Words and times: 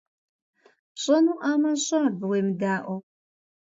Пщӏэнуӏамэ, 0.93 1.71
щӏэ, 1.83 1.99
абы 2.07 2.25
уемыдаӏуэу. 2.29 2.99